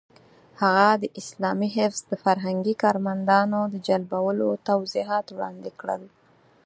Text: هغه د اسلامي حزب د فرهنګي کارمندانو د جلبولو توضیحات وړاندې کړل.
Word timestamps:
هغه 0.61 0.89
د 1.01 1.03
اسلامي 1.21 1.69
حزب 1.75 2.03
د 2.07 2.13
فرهنګي 2.23 2.75
کارمندانو 2.83 3.59
د 3.73 3.75
جلبولو 3.87 4.49
توضیحات 4.67 5.25
وړاندې 5.31 5.71
کړل. 5.79 6.03